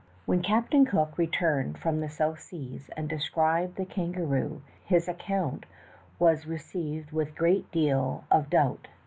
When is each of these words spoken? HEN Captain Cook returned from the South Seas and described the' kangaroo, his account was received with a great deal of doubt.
HEN 0.25 0.41
Captain 0.41 0.83
Cook 0.83 1.15
returned 1.19 1.77
from 1.77 1.99
the 1.99 2.09
South 2.09 2.39
Seas 2.39 2.89
and 2.97 3.07
described 3.07 3.75
the' 3.75 3.85
kangaroo, 3.95 4.63
his 4.83 5.07
account 5.07 5.67
was 6.17 6.47
received 6.47 7.11
with 7.11 7.27
a 7.29 7.33
great 7.33 7.71
deal 7.71 8.23
of 8.31 8.49
doubt. 8.49 8.87